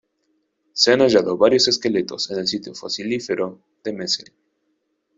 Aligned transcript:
Se 0.73 0.93
han 0.93 1.01
hallado 1.01 1.37
varios 1.37 1.67
esqueletos 1.67 2.31
en 2.31 2.39
el 2.39 2.47
sitio 2.47 2.73
fosilífero 2.73 3.59
de 3.83 3.93
Messel. 3.93 4.33